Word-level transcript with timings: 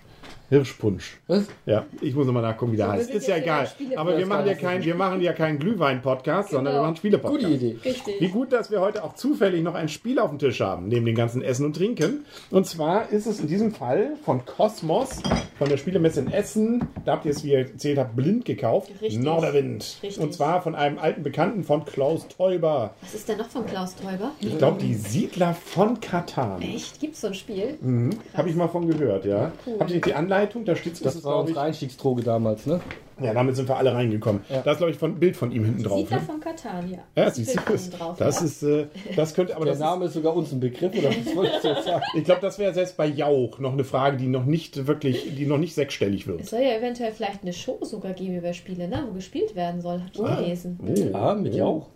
Hirschpunsch. 0.52 1.17
Was? 1.27 1.45
Ja, 1.66 1.85
ich 2.02 2.13
muss 2.13 2.25
nochmal 2.27 2.44
nachgucken, 2.44 2.73
wie 2.73 2.77
der 2.77 2.88
So, 2.88 2.91
heißt. 2.91 3.09
Ist 3.11 3.25
ja 3.30 3.38
egal. 3.38 3.69
Aber 3.95 4.17
wir 4.17 4.25
machen 4.25 4.45
ja 4.45 4.52
ich 4.52 4.59
kein, 4.59 4.83
wir 4.83 4.95
machen 4.95 5.21
ja 5.21 5.31
keinen 5.31 5.59
Glühwein-Podcast, 5.59 6.49
sondern 6.49 6.73
wir 6.73 6.80
Genau. 6.80 6.83
machen 6.88 6.97
Spiele-Podcast. 6.97 7.41
Gute 7.45 7.53
Idee. 7.55 7.77
Richtig. 7.85 8.16
Wie 8.19 8.27
gut, 8.27 8.52
dass 8.52 8.69
wir 8.69 8.81
heute 8.81 9.02
auch 9.05 9.13
zufällig 9.16 9.63
noch 9.63 9.75
ein 9.75 9.88
Spiel 9.88 10.19
auf 10.19 10.29
dem 10.29 10.39
Tisch 10.39 10.59
haben, 10.59 10.89
neben 10.89 11.05
dem 11.05 11.16
ganzen 11.16 11.41
Essen 11.41 11.66
und 11.66 11.77
Trinken. 11.77 12.25
Und 12.49 12.67
zwar 12.67 13.09
ist 13.11 13.27
es 13.27 13.39
in 13.39 13.47
diesem 13.47 13.72
Fall 13.72 14.17
von 14.25 14.44
Cosmos, 14.45 15.23
von 15.57 15.69
der 15.69 15.77
Spielemesse 15.77 16.19
in 16.19 16.29
Essen. 16.29 16.85
Da 17.05 17.13
habt 17.13 17.23
ihr 17.25 17.31
es, 17.31 17.45
wie 17.45 17.52
ihr 17.53 17.59
erzählt 17.59 17.97
habt, 17.97 18.17
blind 18.17 18.44
gekauft. 18.44 18.91
Richtig. 19.02 19.19
Norderwind. 19.23 19.99
Richtig. 20.03 20.19
Und 20.22 20.33
zwar 20.33 20.61
von 20.61 20.75
einem 20.75 20.99
alten 20.99 21.23
Bekannten 21.23 21.63
von 21.63 21.85
Klaus 21.85 22.27
Teuber. 22.27 22.94
Was 23.02 23.13
ist 23.13 23.29
denn 23.29 23.38
noch 23.38 23.47
von 23.47 23.66
Klaus 23.66 23.95
Teuber? 23.95 24.31
Ich 24.41 24.57
glaube, 24.57 24.81
die 24.81 24.95
Siedler 24.95 25.53
von 25.53 26.02
Katan. 26.02 26.61
Echt? 26.61 26.99
Gibt 26.99 27.16
es 27.16 27.22
so 27.22 27.27
ein 27.27 27.35
Spiel? 27.35 27.77
Mhm. 27.79 28.09
Habe 28.33 28.49
ich 28.49 28.55
mal 28.57 28.67
von 28.67 28.85
gehört, 28.85 29.23
ja. 29.23 29.53
Cool. 29.66 29.77
Habt 29.79 29.91
ihr 29.91 30.02
die 30.02 30.13
Anleitung? 30.13 30.41
Da 30.66 30.75
steht 30.75 31.03
Das 31.06 31.23
war 31.23 31.39
unsere 31.42 31.61
Einstiegsdroge 31.61 32.23
damals, 32.23 32.66
ne? 32.66 32.80
Ja, 33.22 33.36
damit 33.36 33.56
sind 33.56 33.70
wir 33.70 33.78
alle 33.78 33.94
reingekommen. 33.94 34.42
Ja. 34.50 34.61
Da 34.64 34.72
ist, 34.72 34.78
glaube 34.80 34.92
ich, 34.92 35.00
ein 35.03 35.20
Bild 35.20 35.36
von 35.38 35.52
ihm 35.52 35.64
hinten 35.64 35.84
drauf. 35.84 36.00
Siedler 36.00 36.17
Ne? 36.17 36.23
von 36.23 36.39
Katan, 36.39 36.89
ja. 36.89 36.97
Ja, 37.16 37.25
Das 37.25 37.36
siehst 37.36 37.56
du, 37.56 37.59
das, 37.72 37.89
drauf, 37.92 38.17
das 38.17 38.39
ja. 38.39 38.45
ist, 38.47 38.64
äh, 38.64 38.88
das 39.16 39.36
könnte, 39.36 39.56
aber 39.56 39.66
Der 39.66 39.73
das 39.75 39.80
Name 39.80 40.06
ist 40.06 40.14
sogar 40.14 40.36
uns 40.36 40.52
ein 40.52 40.59
Begriff, 40.59 40.92
oder 40.97 41.09
was 41.09 41.36
wolltest 41.36 41.64
du 41.64 41.67
jetzt 41.67 41.86
sagen? 41.86 42.03
ich 42.16 42.23
glaube, 42.23 42.42
das 42.42 42.58
wäre 42.58 42.73
selbst 42.73 42.97
bei 42.97 43.06
Jauch 43.06 43.59
noch 43.59 43.73
eine 43.73 43.84
Frage, 43.84 44.17
die 44.17 44.25
noch 44.25 44.45
nicht 44.45 44.88
wirklich, 44.88 45.36
die 45.36 45.45
noch 45.45 45.59
nicht 45.59 45.75
sechsstellig 45.75 46.22
Es 46.22 46.28
wird. 46.28 46.45
soll 46.47 46.62
ja 46.62 46.75
eventuell 46.75 47.12
vielleicht 47.12 47.44
eine 47.44 47.53
Show 47.53 47.78
sogar 47.81 48.14
geben 48.14 48.38
über 48.38 48.53
Spiele, 48.53 48.88
ne? 48.88 49.03
wo 49.08 49.14
gespielt 49.14 49.56
werden 49.56 49.81
soll. 49.81 50.02
Hab 50.17 50.31
ich 50.39 50.44
gelesen. 50.44 50.80
Oh. 51.14 51.16
Ah, 51.16 51.36
mit 51.36 51.53
Jauch. 51.53 51.89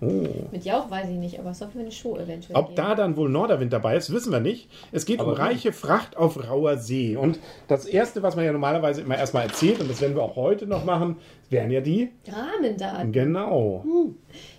Mit 0.00 0.64
Jauch 0.64 0.90
weiß 0.90 1.08
ich 1.08 1.16
nicht, 1.16 1.38
aber 1.38 1.50
es 1.50 1.58
soll 1.58 1.68
für 1.68 1.78
eine 1.78 1.92
Show 1.92 2.16
eventuell 2.16 2.56
Ob 2.56 2.66
geben. 2.68 2.76
da 2.76 2.94
dann 2.94 3.16
wohl 3.16 3.28
Norderwind 3.28 3.72
dabei 3.72 3.96
ist, 3.96 4.12
wissen 4.12 4.32
wir 4.32 4.40
nicht. 4.40 4.68
Es 4.92 5.06
geht 5.06 5.20
Aber 5.20 5.32
um 5.32 5.34
reiche 5.36 5.72
Fracht 5.72 6.16
auf 6.16 6.48
rauer 6.48 6.76
See. 6.78 7.16
Und 7.16 7.38
das 7.68 7.86
Erste, 7.86 8.22
was 8.22 8.36
man 8.36 8.44
ja 8.44 8.52
normalerweise 8.52 9.00
immer 9.00 9.16
erstmal 9.16 9.44
erzählt, 9.44 9.80
und 9.80 9.90
das 9.90 10.00
werden 10.00 10.14
wir 10.14 10.22
auch 10.22 10.36
heute 10.36 10.66
noch 10.66 10.84
machen, 10.84 11.16
wären 11.50 11.70
ja 11.70 11.80
die. 11.80 12.10
Rahmendaten. 12.26 13.12
Genau. 13.12 13.84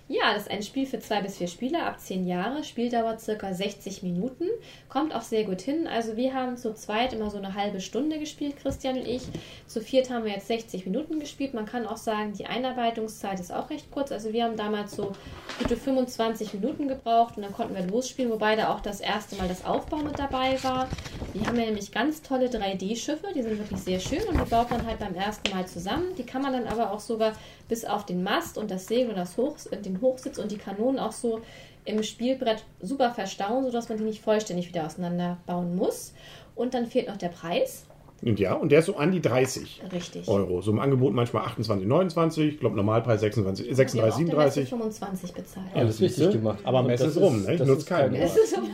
Ja, 0.08 0.34
das 0.34 0.42
ist 0.42 0.52
ein 0.52 0.62
Spiel 0.62 0.86
für 0.86 1.00
zwei 1.00 1.20
bis 1.20 1.36
vier 1.36 1.48
Spieler 1.48 1.84
ab 1.84 1.98
zehn 1.98 2.28
Jahre. 2.28 2.62
Spieldauer 2.62 3.18
circa 3.18 3.52
60 3.52 4.04
Minuten. 4.04 4.44
Kommt 4.88 5.12
auch 5.12 5.22
sehr 5.22 5.42
gut 5.42 5.60
hin. 5.60 5.88
Also 5.88 6.16
wir 6.16 6.32
haben 6.32 6.56
zu 6.56 6.74
zweit 6.74 7.12
immer 7.12 7.28
so 7.28 7.38
eine 7.38 7.54
halbe 7.54 7.80
Stunde 7.80 8.20
gespielt, 8.20 8.56
Christian 8.56 8.98
und 8.98 9.06
ich. 9.08 9.22
Zu 9.66 9.80
viert 9.80 10.08
haben 10.08 10.24
wir 10.24 10.30
jetzt 10.30 10.46
60 10.46 10.86
Minuten 10.86 11.18
gespielt. 11.18 11.54
Man 11.54 11.66
kann 11.66 11.88
auch 11.88 11.96
sagen, 11.96 12.34
die 12.34 12.46
Einarbeitungszeit 12.46 13.40
ist 13.40 13.52
auch 13.52 13.68
recht 13.68 13.90
kurz. 13.90 14.12
Also 14.12 14.32
wir 14.32 14.44
haben 14.44 14.56
damals 14.56 14.94
so 14.94 15.10
gute 15.58 15.76
25 15.76 16.54
Minuten 16.54 16.86
gebraucht 16.86 17.36
und 17.36 17.42
dann 17.42 17.52
konnten 17.52 17.74
wir 17.74 17.84
losspielen, 17.84 18.30
wobei 18.30 18.54
da 18.54 18.72
auch 18.72 18.80
das 18.80 19.00
erste 19.00 19.34
Mal 19.34 19.48
das 19.48 19.64
Aufbau 19.64 19.96
mit 19.96 20.20
dabei 20.20 20.56
war. 20.62 20.88
Die 21.34 21.44
haben 21.44 21.58
ja 21.58 21.64
nämlich 21.64 21.90
ganz 21.90 22.22
tolle 22.22 22.46
3D-Schiffe, 22.46 23.26
die 23.34 23.42
sind 23.42 23.58
wirklich 23.58 23.80
sehr 23.80 23.98
schön 23.98 24.22
und 24.28 24.40
die 24.40 24.48
baut 24.48 24.70
man 24.70 24.86
halt 24.86 25.00
beim 25.00 25.16
ersten 25.16 25.50
Mal 25.50 25.66
zusammen. 25.66 26.14
Die 26.16 26.24
kann 26.24 26.42
man 26.42 26.52
dann 26.52 26.68
aber 26.68 26.75
auch 26.80 27.00
sogar 27.00 27.32
bis 27.68 27.84
auf 27.84 28.06
den 28.06 28.22
Mast 28.22 28.58
und 28.58 28.70
das 28.70 28.86
Segel 28.86 29.10
und 29.10 29.16
das 29.16 29.36
Hoch, 29.36 29.56
äh, 29.70 29.76
den 29.76 30.00
Hochsitz 30.00 30.38
und 30.38 30.50
die 30.50 30.58
Kanonen 30.58 30.98
auch 30.98 31.12
so 31.12 31.40
im 31.84 32.02
Spielbrett 32.02 32.64
super 32.80 33.12
verstauen, 33.12 33.64
sodass 33.64 33.88
man 33.88 33.98
die 33.98 34.04
nicht 34.04 34.22
vollständig 34.22 34.68
wieder 34.68 34.86
auseinanderbauen 34.86 35.76
muss. 35.76 36.12
Und 36.54 36.74
dann 36.74 36.86
fehlt 36.86 37.08
noch 37.08 37.16
der 37.16 37.28
Preis. 37.28 37.84
Und 38.22 38.40
ja, 38.40 38.54
und 38.54 38.72
der 38.72 38.78
ist 38.78 38.86
so 38.86 38.96
an 38.96 39.12
die 39.12 39.20
30 39.20 39.82
Richtig. 39.92 40.26
Euro. 40.26 40.62
So 40.62 40.70
im 40.70 40.78
Angebot 40.80 41.12
manchmal 41.12 41.44
28, 41.44 41.86
29. 41.86 42.54
Ich 42.54 42.60
glaube, 42.60 42.74
Normalpreis 42.76 43.20
36, 43.20 43.68
Wir 43.68 43.74
36, 43.74 44.02
haben 44.02 44.22
auch 44.22 44.36
der 44.36 44.44
Messe 44.46 44.60
37. 44.62 44.68
25 44.70 45.32
bezahlt. 45.34 45.66
Alles 45.74 46.00
richtig 46.00 46.30
gemacht. 46.32 46.58
Aber 46.64 46.80
Und 46.80 46.86
Messe 46.86 47.04
das 47.04 47.16
ist 47.16 47.22
rum, 47.22 47.42
ne? 47.42 47.54
Ich 47.54 47.60
nutze 47.64 47.84
keinen. 47.86 48.12
kein, 48.12 48.22
Es 48.22 48.36
ist. 48.36 48.58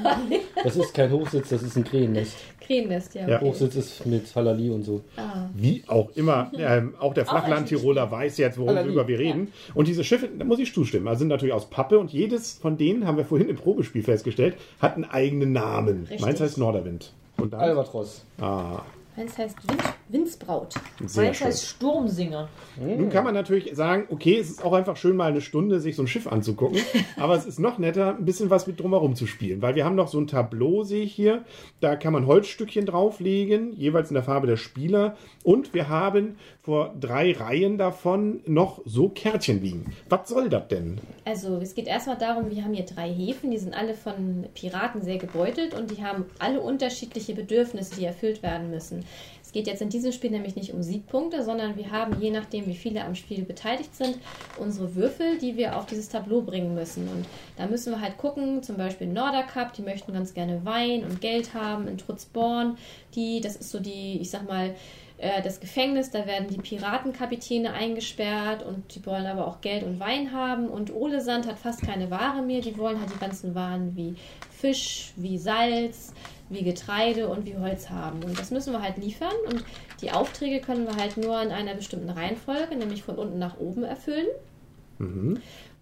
Das 0.65 0.77
ist 0.77 0.95
kein 0.95 1.11
Hochsitz, 1.11 1.49
das 1.49 1.63
ist 1.65 1.77
ein 1.77 1.83
Krähennest. 1.83 2.37
Krähennest, 2.61 3.15
ja. 3.17 3.29
Ja. 3.29 3.37
Okay. 3.39 3.47
Hochsitz 3.47 3.75
ist 3.75 4.07
mit 4.07 4.33
Halali 4.37 4.71
und 4.71 4.85
so. 4.85 5.01
Ah. 5.17 5.49
Wie 5.55 5.83
auch 5.89 6.11
immer, 6.15 6.53
ähm, 6.57 6.95
auch 7.01 7.15
der 7.15 7.27
Flachland-Tiroler 7.33 8.09
weiß 8.09 8.39
jetzt, 8.39 8.59
worüber 8.59 9.09
wir 9.09 9.19
reden. 9.19 9.49
Und 9.75 9.89
diese 9.89 10.05
Schiffe, 10.05 10.29
da 10.39 10.45
muss 10.45 10.61
ich 10.61 10.73
zustimmen, 10.73 11.09
also 11.09 11.19
sind 11.21 11.29
natürlich 11.29 11.53
aus 11.53 11.69
Pappe 11.69 11.99
und 11.99 12.13
jedes 12.13 12.59
von 12.59 12.77
denen, 12.79 13.09
haben 13.09 13.17
wir 13.17 13.25
vorhin 13.25 13.49
im 13.49 13.57
Probespiel 13.57 14.05
festgestellt, 14.05 14.55
hat 14.81 14.95
einen 14.95 15.05
eigenen 15.05 15.51
Namen. 15.53 16.03
Richtig. 16.03 16.21
Meins 16.21 16.41
heißt 16.41 16.59
Norderwind. 16.59 17.13
Und 17.39 17.53
dann, 17.53 17.61
Albatros. 17.61 18.25
ah, 18.41 18.83
Meins 19.17 19.37
heißt 19.37 19.69
Wind, 19.69 19.83
Windsbraut. 20.13 20.75
sehr 21.05 21.25
Meins 21.25 21.41
heißt 21.41 21.67
Sturmsinger. 21.67 22.49
Nun 22.79 23.09
kann 23.11 23.25
man 23.25 23.35
natürlich 23.35 23.75
sagen, 23.75 24.07
okay, 24.11 24.39
es 24.39 24.51
ist 24.51 24.65
auch 24.65 24.73
einfach 24.73 24.97
schön, 24.97 25.17
mal 25.17 25.31
eine 25.31 25.41
Stunde 25.41 25.81
sich 25.81 25.97
so 25.97 26.03
ein 26.03 26.09
Schiff 26.09 26.27
anzugucken. 26.27 26.81
aber 27.17 27.35
es 27.35 27.47
ist 27.47 27.59
noch 27.59 27.79
netter, 27.79 28.17
ein 28.17 28.25
bisschen 28.25 28.51
was 28.51 28.67
mit 28.67 28.79
drumherum 28.79 29.15
zu 29.15 29.27
spielen. 29.27 29.63
Weil 29.63 29.75
wir 29.75 29.85
haben 29.85 29.97
noch 29.97 30.09
so 30.09 30.19
ein 30.19 30.27
Tableau, 30.27 30.83
sehe 30.83 31.05
ich 31.05 31.15
hier. 31.15 31.45
Da 31.81 31.97
kann 31.97 32.13
man 32.13 32.27
Holzstückchen 32.27 32.87
drauflegen, 32.87 33.73
jeweils 33.73 34.11
in 34.11 34.15
der 34.15 34.23
Farbe 34.23 34.47
der 34.47 34.57
Spieler. 34.57 35.17
Und 35.43 35.75
wir 35.75 35.89
haben 35.89 36.37
vor 36.61 36.95
drei 37.01 37.33
Reihen 37.33 37.79
davon 37.79 38.41
noch 38.47 38.81
so 38.85 39.09
Kärtchen 39.09 39.63
liegen. 39.63 39.93
Was 40.09 40.29
soll 40.29 40.49
das 40.49 40.69
denn? 40.69 41.01
Also 41.25 41.57
es 41.57 41.75
geht 41.75 41.87
erstmal 41.87 42.19
darum, 42.19 42.51
wir 42.51 42.63
haben 42.65 42.75
hier 42.75 42.85
drei 42.85 43.13
Häfen, 43.13 43.51
die 43.51 43.59
sind 43.59 43.75
alle 43.75 43.95
von 43.95 44.47
Piraten 44.55 45.03
sehr 45.03 45.19
gebeutelt 45.19 45.75
und 45.75 45.91
die 45.91 46.05
haben 46.05 46.27
alle 46.39 46.61
unterschiedliche 46.61 47.35
Bedürfnisse, 47.35 47.97
die 47.97 48.05
erfüllt 48.05 48.43
werden 48.43 48.71
müssen. 48.71 49.05
Es 49.53 49.55
geht 49.55 49.67
jetzt 49.67 49.83
in 49.83 49.91
diesem 49.91 50.13
Spiel 50.13 50.31
nämlich 50.31 50.57
nicht 50.57 50.73
um 50.73 50.83
Siegpunkte, 50.83 51.45
sondern 51.45 51.77
wir 51.77 51.91
haben, 51.91 52.19
je 52.23 52.31
nachdem 52.31 52.67
wie 52.67 52.75
viele 52.75 53.05
am 53.05 53.15
Spiel 53.15 53.45
beteiligt 53.45 53.95
sind, 53.95 54.17
unsere 54.59 54.95
Würfel, 54.95 55.37
die 55.37 55.59
wir 55.59 55.77
auf 55.77 55.85
dieses 55.85 56.09
Tableau 56.09 56.41
bringen 56.41 56.75
müssen. 56.75 57.07
Und 57.07 57.27
da 57.59 57.67
müssen 57.67 57.93
wir 57.93 58.01
halt 58.01 58.17
gucken, 58.17 58.63
zum 58.63 58.79
Beispiel 58.79 59.09
Nordercup, 59.09 59.75
die 59.75 59.83
möchten 59.83 60.15
ganz 60.15 60.33
gerne 60.33 60.65
Wein 60.65 61.05
und 61.05 61.21
Geld 61.21 61.53
haben, 61.53 61.87
in 61.87 61.99
Trutzborn, 61.99 62.79
die, 63.15 63.43
das 63.43 63.57
ist 63.57 63.69
so 63.69 63.79
die, 63.79 64.23
ich 64.23 64.31
sag 64.31 64.49
mal, 64.49 64.75
äh, 65.23 65.41
das 65.41 65.61
Gefängnis, 65.61 66.11
da 66.11 66.27
werden 66.27 66.49
die 66.49 66.59
Piratenkapitäne 66.59 67.73
eingesperrt 67.73 68.65
und 68.65 68.93
die 68.95 69.07
wollen 69.07 69.25
aber 69.27 69.47
auch 69.47 69.61
Geld 69.61 69.85
und 69.85 70.01
Wein 70.01 70.33
haben. 70.33 70.69
Und 70.69 70.93
Olesand 70.93 71.47
hat 71.47 71.61
fast 71.61 71.83
keine 71.83 72.11
Ware 72.11 72.43
mehr. 72.43 72.61
Die 72.61 72.77
wollen 72.77 72.99
halt 72.99 73.15
die 73.15 73.21
ganzen 73.21 73.55
Waren 73.55 73.97
wie 73.97 74.17
Fisch, 74.51 75.13
wie 75.17 75.39
Salz, 75.39 76.13
wie 76.49 76.65
Getreide 76.65 77.29
und 77.29 77.47
wie 77.47 77.57
Holz 77.57 77.89
haben. 77.89 78.25
Und 78.25 78.37
das 78.37 78.51
müssen 78.51 78.73
wir 78.73 78.83
halt 78.83 78.99
liefern. 78.99 79.33
Und 79.49 79.65
die 80.01 80.11
Aufträge 80.11 80.61
können 80.61 80.87
wir 80.87 80.97
halt 80.97 81.17
nur 81.17 81.41
in 81.41 81.53
einer 81.53 81.75
bestimmten 81.75 82.11
Reihenfolge, 82.11 82.75
nämlich 82.75 83.05
von 83.05 83.15
unten 83.15 83.39
nach 83.39 83.59
oben 83.59 83.85
erfüllen. 83.85 84.27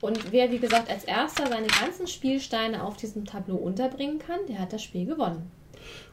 Und 0.03 0.33
wer, 0.33 0.51
wie 0.53 0.59
gesagt, 0.59 0.91
als 0.91 1.05
erster 1.05 1.47
seine 1.47 1.67
ganzen 1.67 2.07
Spielsteine 2.07 2.85
auf 2.85 2.99
diesem 2.99 3.25
Tableau 3.25 3.57
unterbringen 3.57 4.19
kann, 4.19 4.41
der 4.49 4.59
hat 4.59 4.75
das 4.75 4.83
Spiel 4.83 5.07
gewonnen. 5.07 5.51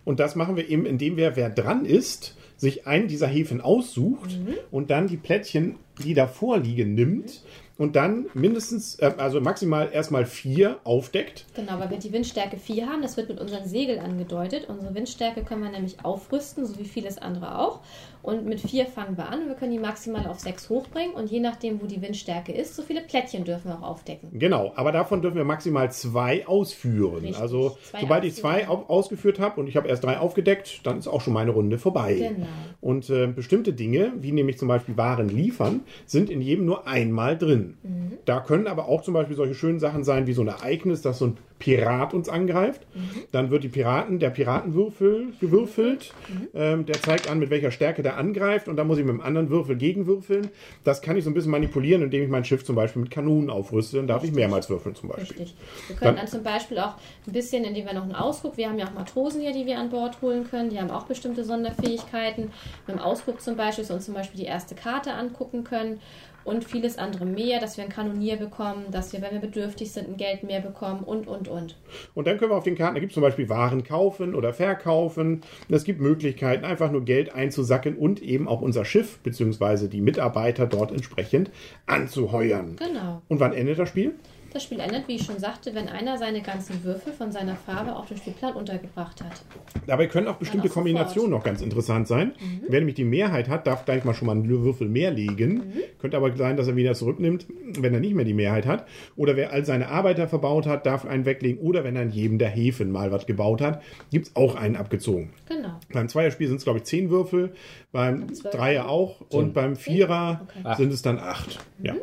Und 0.05 0.21
das 0.21 0.35
machen 0.35 0.55
wir 0.55 0.69
eben, 0.69 0.85
indem 0.85 1.17
wir, 1.17 1.35
wer 1.35 1.49
dran 1.49 1.83
ist, 1.83 2.37
sich 2.57 2.85
einen 2.87 3.07
dieser 3.07 3.27
Häfen 3.27 3.61
aussucht 3.61 4.37
Mhm. 4.39 4.55
und 4.71 4.89
dann 4.89 5.07
die 5.07 5.17
Plättchen 5.17 5.75
die 6.03 6.13
davor 6.13 6.59
liegen, 6.59 6.93
nimmt 6.93 7.41
und 7.79 7.95
dann 7.95 8.27
mindestens, 8.35 8.99
äh, 8.99 9.13
also 9.17 9.41
maximal 9.41 9.89
erstmal 9.91 10.27
vier 10.27 10.77
aufdeckt. 10.83 11.45
Genau, 11.55 11.79
weil 11.79 11.89
wir 11.89 11.97
die 11.97 12.11
Windstärke 12.13 12.57
4 12.57 12.87
haben. 12.87 13.01
Das 13.01 13.17
wird 13.17 13.29
mit 13.29 13.39
unserem 13.39 13.65
Segel 13.65 13.97
angedeutet. 13.97 14.67
Unsere 14.69 14.93
Windstärke 14.93 15.41
können 15.43 15.63
wir 15.63 15.71
nämlich 15.71 16.03
aufrüsten, 16.05 16.67
so 16.67 16.77
wie 16.77 16.85
vieles 16.85 17.17
andere 17.17 17.57
auch. 17.59 17.79
Und 18.21 18.45
mit 18.45 18.59
4 18.59 18.85
fangen 18.85 19.17
wir 19.17 19.27
an. 19.29 19.47
Wir 19.47 19.55
können 19.55 19.71
die 19.71 19.79
maximal 19.79 20.27
auf 20.27 20.39
6 20.39 20.69
hochbringen. 20.69 21.15
Und 21.15 21.31
je 21.31 21.39
nachdem, 21.39 21.81
wo 21.81 21.87
die 21.87 21.99
Windstärke 22.01 22.51
ist, 22.51 22.75
so 22.75 22.83
viele 22.83 23.01
Plättchen 23.01 23.43
dürfen 23.43 23.69
wir 23.69 23.79
auch 23.79 23.89
aufdecken. 23.89 24.37
Genau, 24.37 24.73
aber 24.75 24.91
davon 24.91 25.23
dürfen 25.23 25.37
wir 25.37 25.45
maximal 25.45 25.91
zwei 25.91 26.45
ausführen. 26.47 27.21
Richtig, 27.23 27.37
Also 27.41 27.77
zwei 27.89 28.01
sobald 28.01 28.23
ich 28.23 28.35
zwei 28.35 28.67
ausführen. 28.67 28.85
au 28.89 28.93
ausgeführt 28.93 29.39
habe 29.39 29.59
und 29.61 29.67
ich 29.67 29.75
habe 29.77 29.87
erst 29.87 30.03
drei 30.03 30.19
aufgedeckt, 30.19 30.81
dann 30.85 30.99
ist 30.99 31.07
auch 31.07 31.21
schon 31.21 31.33
meine 31.33 31.51
Runde 31.51 31.77
vorbei. 31.79 32.15
Genau. 32.15 32.46
Und 32.79 33.09
äh, 33.09 33.27
bestimmte 33.27 33.73
Dinge, 33.73 34.13
wie 34.19 34.31
nämlich 34.31 34.57
zum 34.57 34.67
Beispiel 34.67 34.97
Waren 34.97 35.29
liefern, 35.29 35.81
sind 36.05 36.29
in 36.29 36.41
jedem 36.41 36.65
nur 36.65 36.87
einmal 36.87 37.37
drin. 37.37 37.77
Mhm. 37.83 38.13
Da 38.25 38.39
können 38.39 38.67
aber 38.67 38.87
auch 38.87 39.01
zum 39.01 39.13
Beispiel 39.13 39.35
solche 39.35 39.55
schönen 39.55 39.79
Sachen 39.79 40.03
sein, 40.03 40.27
wie 40.27 40.33
so 40.33 40.41
ein 40.41 40.47
Ereignis, 40.47 41.01
dass 41.01 41.19
so 41.19 41.27
ein 41.27 41.37
Pirat 41.59 42.13
uns 42.13 42.29
angreift. 42.29 42.81
Mhm. 42.93 43.09
Dann 43.31 43.49
wird 43.49 43.63
die 43.63 43.69
Piraten, 43.69 44.19
der 44.19 44.29
Piratenwürfel 44.29 45.33
gewürfelt. 45.39 46.13
Mhm. 46.29 46.47
Ähm, 46.53 46.85
der 46.85 47.01
zeigt 47.01 47.29
an, 47.29 47.39
mit 47.39 47.49
welcher 47.49 47.71
Stärke 47.71 48.03
der 48.03 48.17
angreift. 48.17 48.67
Und 48.67 48.75
dann 48.77 48.85
muss 48.87 48.97
ich 48.99 49.05
mit 49.05 49.13
dem 49.13 49.21
anderen 49.21 49.49
Würfel 49.49 49.75
gegenwürfeln. 49.75 50.49
Das 50.83 51.01
kann 51.01 51.17
ich 51.17 51.23
so 51.23 51.29
ein 51.31 51.33
bisschen 51.33 51.51
manipulieren, 51.51 52.03
indem 52.03 52.23
ich 52.23 52.29
mein 52.29 52.45
Schiff 52.45 52.63
zum 52.63 52.75
Beispiel 52.75 53.01
mit 53.01 53.11
Kanonen 53.11 53.49
aufrüste. 53.49 53.97
Dann 53.97 54.07
darf 54.07 54.23
ich 54.23 54.31
mehrmals 54.31 54.69
würfeln 54.69 54.93
zum 54.95 55.09
Beispiel. 55.09 55.37
Richtig. 55.43 55.55
Wir 55.87 55.95
können 55.95 56.07
Dann- 56.09 56.15
dann 56.17 56.27
zum 56.27 56.43
Beispiel 56.43 56.77
auch 56.79 56.93
ein 57.25 57.33
bisschen, 57.33 57.63
indem 57.63 57.85
wir 57.85 57.93
noch 57.93 58.03
einen 58.03 58.15
Ausguck, 58.15 58.57
wir 58.57 58.69
haben 58.69 58.77
ja 58.77 58.85
auch 58.87 58.93
Matrosen 58.93 59.41
hier, 59.41 59.51
die 59.53 59.65
wir 59.65 59.79
an 59.79 59.89
Bord 59.89 60.21
holen 60.21 60.47
können, 60.49 60.69
die 60.69 60.79
haben 60.79 60.91
auch 60.91 61.03
bestimmte 61.05 61.43
Sonderfähigkeiten. 61.43 62.51
Mit 62.85 62.95
dem 62.95 62.99
Ausguck 63.01 63.41
zum 63.41 63.55
Beispiel, 63.55 63.83
dass 63.83 63.89
wir 63.89 63.95
uns 63.95 64.05
zum 64.05 64.13
Beispiel 64.13 64.39
die 64.39 64.45
erste 64.45 64.75
Karte 64.75 65.13
angucken 65.13 65.63
können 65.63 65.99
und 66.47 66.63
vieles 66.63 66.97
andere 66.97 67.25
mehr, 67.25 67.59
dass 67.59 67.77
wir 67.77 67.83
ein 67.83 67.89
Kanonier 67.89 68.37
bekommen, 68.37 68.85
dass 68.91 69.11
wir, 69.11 69.21
wenn 69.21 69.33
wir 69.33 69.39
bedürftig 69.39 69.91
sind, 69.91 70.07
ein 70.07 70.17
Geld 70.17 70.43
mehr 70.43 70.61
bekommen 70.61 71.03
und, 71.03 71.27
und, 71.27 71.47
und. 71.47 71.75
Und 72.15 72.25
dann 72.25 72.37
können 72.37 72.51
wir 72.51 72.55
auf 72.55 72.63
den 72.63 72.75
Karten, 72.75 72.95
da 72.95 73.01
gibt 73.01 73.11
es 73.11 73.15
zum 73.15 73.23
Beispiel 73.23 73.49
Waren 73.49 73.83
kaufen 73.83 74.33
oder 74.33 74.53
verkaufen. 74.53 75.41
Es 75.69 75.83
gibt 75.83 75.99
Möglichkeiten, 75.99 76.63
einfach 76.63 76.89
nur 76.89 77.03
Geld 77.03 77.35
einzusacken 77.35 77.97
und 77.97 78.21
eben 78.21 78.47
auch 78.47 78.61
unser 78.61 78.85
Schiff 78.85 79.19
bzw. 79.19 79.87
die 79.89 80.01
Mitarbeiter 80.01 80.65
dort 80.65 80.91
entsprechend 80.91 81.51
anzuheuern. 81.85 82.77
Genau. 82.77 83.21
Und 83.27 83.41
wann 83.41 83.53
endet 83.53 83.79
das 83.79 83.89
Spiel? 83.89 84.13
Das 84.57 84.63
Spiel 84.63 84.79
endet, 84.79 85.07
wie 85.07 85.17
ich 85.17 85.23
schon 85.23 85.37
sagte, 85.37 85.75
wenn 85.75 85.87
einer 85.87 86.17
seine 86.17 86.41
ganzen 86.41 86.83
Würfel 86.83 87.13
von 87.13 87.31
seiner 87.31 87.55
Farbe 87.55 87.95
auf 87.95 88.07
dem 88.07 88.17
Spielplan 88.17 88.55
untergebracht 88.55 89.23
hat. 89.23 89.43
Dabei 89.85 90.07
können 90.07 90.25
auch 90.27 90.37
bestimmte 90.37 90.61
auch 90.65 90.69
sofort. 90.69 90.85
Kombinationen 90.85 91.29
noch 91.29 91.43
ganz 91.43 91.61
interessant 91.61 92.07
sein. 92.07 92.31
Wer 92.67 92.79
nämlich 92.79 92.95
die 92.95 93.03
Mehrheit 93.03 93.49
hat, 93.49 93.67
darf 93.67 93.85
gleich 93.85 94.03
mal 94.03 94.15
schon 94.15 94.25
mal 94.25 94.31
einen 94.31 94.49
Würfel 94.49 94.89
mehr 94.89 95.11
legen. 95.11 95.73
Könnte 95.99 96.17
aber 96.17 96.35
sein, 96.35 96.57
dass 96.57 96.67
er 96.67 96.75
wieder 96.75 96.95
zurücknimmt, 96.95 97.45
wenn 97.77 97.93
er 97.93 97.99
nicht 97.99 98.15
mehr 98.15 98.25
die 98.25 98.33
Mehrheit 98.33 98.65
hat. 98.65 98.87
Oder 99.15 99.35
wer 99.35 99.51
all 99.53 99.63
seine 99.63 99.89
Arbeiter 99.89 100.27
verbaut 100.27 100.65
hat, 100.65 100.87
darf 100.87 101.05
einen 101.05 101.25
weglegen. 101.25 101.61
Oder 101.61 101.83
wenn 101.83 101.95
er 101.95 102.01
in 102.01 102.09
jedem 102.09 102.39
der 102.39 102.49
Häfen 102.49 102.91
mal 102.91 103.11
was 103.11 103.27
gebaut 103.27 103.61
hat, 103.61 103.83
gibt 104.09 104.25
es 104.29 104.35
auch 104.35 104.55
einen 104.55 104.75
abgezogen. 104.75 105.33
Genau. 105.47 105.79
Beim 105.93 106.09
Zweierspiel 106.09 106.47
sind 106.47 106.57
es, 106.57 106.63
glaube 106.63 106.79
ich, 106.79 106.85
zehn 106.85 107.11
Würfel, 107.11 107.53
beim. 107.91 108.25
Dreier 108.51 108.89
auch 108.89 109.21
und 109.29 109.53
beim 109.53 109.75
Vierer 109.75 110.47
Okay. 110.65 110.75
sind 110.77 110.93
es 110.93 111.03
dann 111.03 111.19
acht. 111.19 111.59
Ja. 111.83 111.93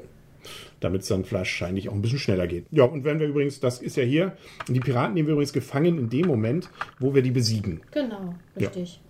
Damit 0.85 1.01
es 1.01 1.09
dann 1.09 1.25
wahrscheinlich 1.31 1.89
auch 1.89 1.95
ein 1.95 2.03
bisschen 2.03 2.19
schneller 2.19 2.47
geht. 2.47 2.67
Ja, 2.71 2.85
und 2.85 3.05
wenn 3.05 3.19
wir 3.19 3.27
übrigens, 3.27 3.59
das 3.59 3.81
ist 3.81 3.97
ja 3.97 4.03
hier, 4.03 4.37
die 4.69 4.81
Piraten 4.81 5.15
nehmen 5.15 5.29
wir 5.29 5.33
übrigens 5.33 5.55
gefangen 5.55 5.97
in 5.97 6.11
dem 6.11 6.27
Moment, 6.27 6.69
wo 6.99 7.15
wir 7.15 7.23
die 7.23 7.31
besiegen. 7.31 7.81
Genau, 7.91 8.35
richtig. 8.55 9.01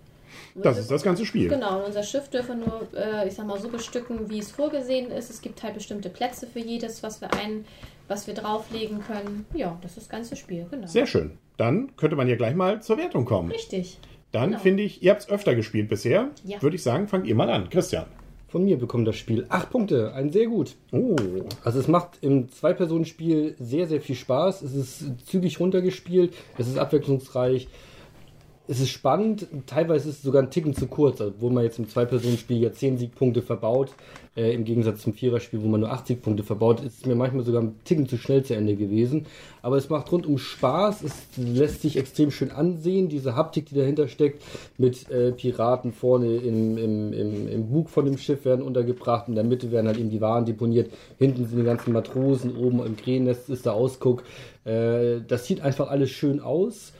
Das 0.55 0.77
ist 0.77 0.89
das 0.89 1.03
ganze 1.03 1.25
Spiel. 1.25 1.49
Genau, 1.49 1.79
und 1.79 1.87
unser 1.87 2.03
Schiff 2.03 2.29
dürfen 2.29 2.61
nur, 2.61 2.87
äh, 2.95 3.27
ich 3.27 3.33
sag 3.33 3.45
mal, 3.45 3.59
so 3.59 3.67
bestücken, 3.67 4.29
wie 4.29 4.39
es 4.39 4.51
vorgesehen 4.51 5.11
ist. 5.11 5.29
Es 5.29 5.41
gibt 5.41 5.63
halt 5.63 5.73
bestimmte 5.73 6.09
Plätze 6.09 6.47
für 6.47 6.59
jedes, 6.59 7.03
was 7.03 7.19
wir 7.19 7.33
ein, 7.33 7.65
was 8.07 8.25
wir 8.25 8.35
drauflegen 8.35 9.01
können. 9.05 9.45
Ja, 9.53 9.77
das 9.81 9.91
ist 9.91 10.03
das 10.03 10.09
ganze 10.09 10.37
Spiel, 10.37 10.65
genau. 10.71 10.87
Sehr 10.87 11.07
schön. 11.07 11.37
Dann 11.57 11.93
könnte 11.97 12.15
man 12.15 12.29
ja 12.29 12.37
gleich 12.37 12.55
mal 12.55 12.81
zur 12.81 12.97
Wertung 12.97 13.25
kommen. 13.25 13.51
Richtig. 13.51 13.99
Dann 14.31 14.51
genau. 14.51 14.61
finde 14.61 14.83
ich, 14.83 15.03
ihr 15.03 15.11
habt 15.11 15.23
es 15.23 15.29
öfter 15.29 15.55
gespielt 15.55 15.89
bisher. 15.89 16.29
Ja. 16.45 16.61
Würde 16.61 16.77
ich 16.77 16.83
sagen, 16.83 17.09
fangt 17.09 17.27
ihr 17.27 17.35
mal 17.35 17.49
an. 17.49 17.69
Christian. 17.69 18.05
Von 18.55 18.63
mir 18.63 18.77
bekommt 18.77 19.05
das 19.05 19.17
Spiel 19.17 19.45
8 19.49 19.69
Punkte. 19.69 20.13
Ein 20.13 20.29
sehr 20.29 20.47
gut. 20.47 20.77
Oh, 20.93 21.17
Also 21.65 21.77
es 21.77 21.89
macht 21.89 22.19
im 22.21 22.47
Zwei-Personen-Spiel 22.49 23.57
sehr, 23.59 23.85
sehr 23.85 23.99
viel 23.99 24.15
Spaß. 24.15 24.61
Es 24.61 24.73
ist 24.73 25.27
zügig 25.27 25.59
runtergespielt. 25.59 26.33
Es 26.57 26.69
ist 26.69 26.77
abwechslungsreich. 26.77 27.67
Es 28.67 28.79
ist 28.79 28.89
spannend. 28.89 29.45
Teilweise 29.67 30.09
ist 30.09 30.17
es 30.17 30.21
sogar 30.23 30.41
ein 30.41 30.49
Ticken 30.49 30.73
zu 30.73 30.87
kurz, 30.87 31.21
also 31.21 31.35
wo 31.39 31.51
man 31.51 31.63
jetzt 31.63 31.77
im 31.77 31.87
Zwei-Personen-Spiel 31.87 32.57
ja 32.57 32.71
10 32.71 32.97
Siegpunkte 32.97 33.43
verbaut. 33.43 33.93
Äh, 34.35 34.55
Im 34.55 34.63
Gegensatz 34.63 35.01
zum 35.01 35.13
Viererspiel, 35.13 35.61
wo 35.61 35.67
man 35.67 35.81
nur 35.81 35.91
80 35.91 36.23
Punkte 36.23 36.43
verbaut, 36.43 36.81
ist 36.83 36.99
es 36.99 37.05
mir 37.05 37.13
manchmal 37.13 37.43
sogar 37.43 37.61
ein 37.61 37.75
Ticken 37.83 38.09
zu 38.09 38.17
schnell 38.17 38.43
zu 38.43 38.55
Ende 38.55 38.75
gewesen. 38.75 39.27
Aber 39.61 39.77
es 39.77 39.89
macht 39.89 40.11
rundum 40.11 40.39
Spaß. 40.39 41.03
Es 41.03 41.13
lässt 41.37 41.83
sich 41.83 41.95
extrem 41.95 42.31
schön 42.31 42.49
ansehen. 42.49 43.07
Diese 43.07 43.35
Haptik, 43.35 43.67
die 43.67 43.75
dahinter 43.75 44.07
steckt, 44.07 44.41
mit 44.79 45.11
äh, 45.11 45.31
Piraten 45.31 45.93
vorne 45.93 46.35
im, 46.37 46.77
im, 46.79 47.13
im, 47.13 47.47
im 47.47 47.69
Bug 47.69 47.91
von 47.91 48.05
dem 48.05 48.17
Schiff 48.17 48.45
werden 48.45 48.65
untergebracht. 48.65 49.27
In 49.27 49.35
der 49.35 49.43
Mitte 49.43 49.71
werden 49.71 49.85
halt 49.85 49.99
eben 49.99 50.09
die 50.09 50.21
Waren 50.21 50.45
deponiert. 50.45 50.91
Hinten 51.19 51.45
sind 51.45 51.59
die 51.59 51.65
ganzen 51.65 51.93
Matrosen. 51.93 52.57
Oben 52.57 52.83
im 52.83 52.97
Krähennest 52.97 53.47
ist 53.47 53.67
der 53.67 53.73
Ausguck. 53.73 54.23
Äh, 54.63 55.21
das 55.27 55.45
sieht 55.45 55.61
einfach 55.61 55.87
alles 55.87 56.09
schön 56.09 56.39
aus. 56.39 56.93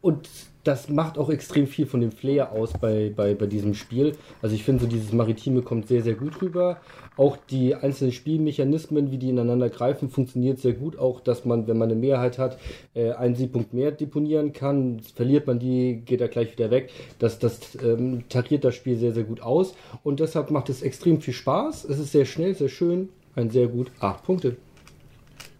Und 0.00 0.28
das 0.64 0.88
macht 0.88 1.18
auch 1.18 1.30
extrem 1.30 1.66
viel 1.66 1.86
von 1.86 2.00
dem 2.00 2.10
Flair 2.10 2.52
aus 2.52 2.72
bei, 2.72 3.12
bei, 3.14 3.34
bei 3.34 3.46
diesem 3.46 3.74
Spiel. 3.74 4.16
Also 4.42 4.54
ich 4.54 4.64
finde 4.64 4.82
so 4.82 4.88
dieses 4.88 5.12
Maritime 5.12 5.62
kommt 5.62 5.86
sehr, 5.88 6.02
sehr 6.02 6.14
gut 6.14 6.40
rüber. 6.40 6.80
Auch 7.16 7.36
die 7.36 7.74
einzelnen 7.74 8.12
Spielmechanismen, 8.12 9.10
wie 9.10 9.18
die 9.18 9.28
ineinander 9.28 9.68
greifen, 9.68 10.08
funktioniert 10.08 10.58
sehr 10.58 10.72
gut. 10.72 10.98
Auch, 10.98 11.20
dass 11.20 11.44
man, 11.44 11.66
wenn 11.68 11.78
man 11.78 11.90
eine 11.90 12.00
Mehrheit 12.00 12.38
hat, 12.38 12.58
äh, 12.94 13.12
einen 13.12 13.34
Siegpunkt 13.34 13.74
mehr 13.74 13.92
deponieren 13.92 14.52
kann. 14.52 15.00
Verliert 15.14 15.46
man 15.46 15.58
die, 15.58 16.02
geht 16.04 16.20
er 16.20 16.28
gleich 16.28 16.52
wieder 16.52 16.70
weg. 16.70 16.90
Das, 17.18 17.38
das 17.38 17.76
ähm, 17.82 18.24
tariert 18.28 18.64
das 18.64 18.74
Spiel 18.74 18.96
sehr, 18.96 19.12
sehr 19.12 19.24
gut 19.24 19.42
aus. 19.42 19.74
Und 20.02 20.20
deshalb 20.20 20.50
macht 20.50 20.70
es 20.70 20.82
extrem 20.82 21.20
viel 21.20 21.34
Spaß. 21.34 21.84
Es 21.84 21.98
ist 21.98 22.12
sehr 22.12 22.24
schnell, 22.24 22.54
sehr 22.54 22.68
schön. 22.68 23.10
Ein 23.36 23.50
sehr 23.50 23.68
gut. 23.68 23.90
Acht 24.00 24.24
Punkte. 24.24 24.56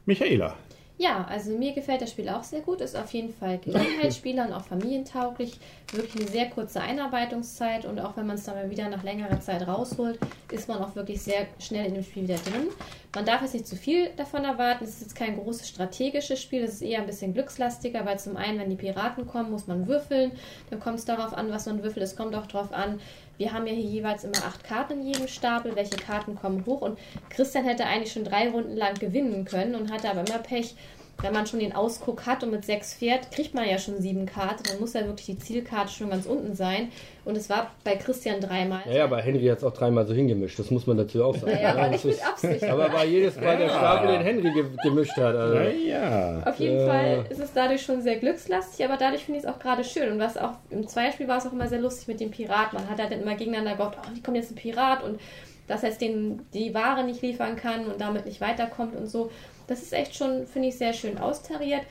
Michaela. 0.06 0.54
Ja, 0.96 1.26
also 1.28 1.50
mir 1.50 1.72
gefällt 1.72 2.02
das 2.02 2.12
Spiel 2.12 2.28
auch 2.28 2.44
sehr 2.44 2.60
gut. 2.60 2.80
Ist 2.80 2.96
auf 2.96 3.12
jeden 3.12 3.34
Fall 3.34 3.58
Gelegenheitsspieler 3.58 4.46
und 4.46 4.52
auch 4.52 4.64
familientauglich. 4.64 5.58
Wirklich 5.90 6.22
eine 6.22 6.30
sehr 6.30 6.50
kurze 6.50 6.80
Einarbeitungszeit 6.80 7.84
und 7.84 7.98
auch 7.98 8.16
wenn 8.16 8.26
man 8.26 8.36
es 8.36 8.44
dann 8.44 8.54
mal 8.54 8.70
wieder 8.70 8.88
nach 8.88 9.02
längerer 9.02 9.40
Zeit 9.40 9.66
rausholt, 9.66 10.20
ist 10.52 10.68
man 10.68 10.78
auch 10.78 10.94
wirklich 10.94 11.20
sehr 11.20 11.48
schnell 11.58 11.86
in 11.86 11.94
dem 11.94 12.04
Spiel 12.04 12.22
wieder 12.24 12.36
drin. 12.36 12.68
Man 13.12 13.24
darf 13.24 13.42
jetzt 13.42 13.54
nicht 13.54 13.66
zu 13.66 13.76
viel 13.76 14.10
davon 14.16 14.44
erwarten. 14.44 14.84
Es 14.84 14.90
ist 14.90 15.02
jetzt 15.02 15.16
kein 15.16 15.36
großes 15.36 15.68
strategisches 15.68 16.40
Spiel. 16.40 16.62
Es 16.62 16.74
ist 16.74 16.82
eher 16.82 17.00
ein 17.00 17.06
bisschen 17.06 17.34
glückslastiger, 17.34 18.04
weil 18.06 18.18
zum 18.20 18.36
einen, 18.36 18.60
wenn 18.60 18.70
die 18.70 18.76
Piraten 18.76 19.26
kommen, 19.26 19.50
muss 19.50 19.66
man 19.66 19.88
würfeln. 19.88 20.30
Dann 20.70 20.78
kommt 20.78 21.00
es 21.00 21.04
darauf 21.04 21.32
an, 21.34 21.50
was 21.50 21.66
man 21.66 21.82
würfelt. 21.82 22.04
Es 22.04 22.16
kommt 22.16 22.36
auch 22.36 22.46
darauf 22.46 22.72
an, 22.72 23.00
wir 23.36 23.52
haben 23.52 23.66
ja 23.66 23.72
hier 23.72 23.84
jeweils 23.84 24.24
immer 24.24 24.38
acht 24.38 24.64
Karten 24.64 25.00
in 25.00 25.06
jedem 25.06 25.28
Stapel. 25.28 25.74
Welche 25.74 25.96
Karten 25.96 26.34
kommen 26.36 26.64
hoch? 26.66 26.82
Und 26.82 26.98
Christian 27.30 27.64
hätte 27.64 27.86
eigentlich 27.86 28.12
schon 28.12 28.24
drei 28.24 28.48
Runden 28.48 28.76
lang 28.76 28.94
gewinnen 28.94 29.44
können 29.44 29.74
und 29.74 29.90
hatte 29.90 30.10
aber 30.10 30.26
immer 30.26 30.38
Pech. 30.38 30.74
Wenn 31.22 31.32
man 31.32 31.46
schon 31.46 31.60
den 31.60 31.74
Ausguck 31.74 32.26
hat 32.26 32.42
und 32.42 32.50
mit 32.50 32.64
sechs 32.66 32.92
fährt, 32.92 33.30
kriegt 33.30 33.54
man 33.54 33.66
ja 33.68 33.78
schon 33.78 34.00
sieben 34.02 34.26
Karten. 34.26 34.62
Dann 34.68 34.78
muss 34.80 34.92
ja 34.92 35.06
wirklich 35.06 35.24
die 35.26 35.38
Zielkarte 35.38 35.90
schon 35.92 36.10
ganz 36.10 36.26
unten 36.26 36.54
sein. 36.54 36.88
Und 37.24 37.36
es 37.36 37.48
war 37.48 37.70
bei 37.82 37.96
Christian 37.96 38.40
dreimal. 38.40 38.82
Ja, 38.86 38.92
ja, 38.92 39.04
aber 39.04 39.22
Henry 39.22 39.46
hat 39.46 39.58
es 39.58 39.64
auch 39.64 39.72
dreimal 39.72 40.06
so 40.06 40.12
hingemischt. 40.12 40.58
Das 40.58 40.70
muss 40.70 40.86
man 40.86 40.98
dazu 40.98 41.24
auch 41.24 41.34
sagen. 41.34 41.52
War 41.52 41.60
Ja, 41.60 41.74
nicht 41.88 41.94
das 41.94 42.04
mit 42.04 42.14
ist- 42.16 42.26
Absicht. 42.28 42.64
Aber 42.64 42.92
war 42.92 43.04
jedes 43.04 43.36
Mal 43.40 43.56
der 43.56 43.68
Stapel, 43.70 44.08
den 44.12 44.20
Henry 44.22 44.52
ge 44.52 44.64
gemischt 44.82 45.16
hat. 45.16 45.34
Also. 45.34 45.54
Naja. 45.54 46.42
Auf 46.44 46.56
jeden 46.58 46.80
Ja. 46.80 46.86
Fall 46.86 47.24
ist 47.30 47.40
es 47.40 47.52
dadurch 47.54 47.80
schon 47.82 48.02
sehr 48.02 48.16
glückslastig, 48.16 48.84
aber 48.84 48.96
dadurch 48.98 49.24
finde 49.24 49.38
ich 49.40 49.46
es 49.46 49.50
auch 49.50 49.58
gerade 49.58 49.82
schön. 49.84 50.12
Und 50.12 50.18
was 50.18 50.36
auch 50.36 50.52
im 50.68 50.86
Zweierspiel 50.86 51.26
war 51.28 51.38
es 51.38 51.46
auch 51.46 51.52
immer 51.52 51.68
sehr 51.68 51.80
lustig 51.80 52.08
mit 52.08 52.20
dem 52.20 52.30
Pirat. 52.30 52.74
Man 52.74 52.90
hat 52.90 52.98
halt 53.00 53.12
dann 53.12 53.22
immer 53.22 53.34
gegeneinander 53.36 53.76
gehofft, 53.76 53.98
oh, 54.02 54.08
wie 54.14 54.20
kommt 54.22 54.36
jetzt 54.36 54.50
ein 54.52 54.56
Pirat 54.56 55.02
und 55.02 55.18
dass 55.66 55.82
er 55.82 55.88
jetzt 55.88 56.02
den, 56.02 56.42
die 56.52 56.74
Ware 56.74 57.04
nicht 57.04 57.22
liefern 57.22 57.56
kann 57.56 57.86
und 57.86 57.98
damit 57.98 58.26
nicht 58.26 58.42
weiterkommt 58.42 58.94
und 58.96 59.06
so. 59.06 59.30
Das 59.66 59.82
ist 59.82 59.92
echt 59.92 60.14
schon, 60.14 60.46
finde 60.46 60.68
ich, 60.68 60.78
sehr 60.78 60.92
schön 60.92 61.18
austariert. 61.18 61.82